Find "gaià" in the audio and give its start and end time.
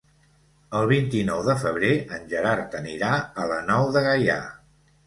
4.11-4.43